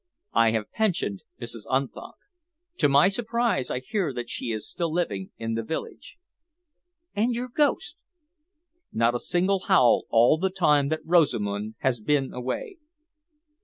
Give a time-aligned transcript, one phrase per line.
[0.33, 1.65] "I have pensioned Mrs.
[1.69, 2.15] Unthank.
[2.77, 6.17] To my surprise I hear that she is still living in the village."
[7.15, 7.97] "And your ghost?"
[8.91, 12.77] "Not a single howl all the time that Rosamund has been away."